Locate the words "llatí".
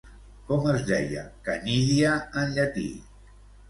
2.61-2.91